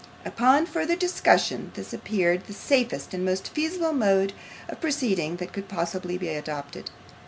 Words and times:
Upon 0.25 0.65
further 0.65 0.95
discussion, 0.95 1.69
this 1.75 1.93
appeared 1.93 2.47
the 2.47 2.53
safest 2.55 3.13
and 3.13 3.23
most 3.23 3.49
feasible 3.49 3.93
mode 3.93 4.33
of 4.67 4.81
proceeding 4.81 5.35
that 5.35 5.53
could 5.53 5.67
possibly 5.67 6.17
be 6.17 6.29
adopted. 6.29 6.89